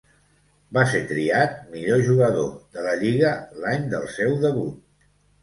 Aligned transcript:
Va 0.77 0.85
ser 0.93 1.01
triat 1.11 1.53
millor 1.73 2.01
jugador 2.07 2.49
de 2.79 2.87
la 2.87 2.95
lliga 3.03 3.35
l'any 3.61 3.87
del 3.95 4.09
seu 4.17 4.35
debut. 4.49 4.83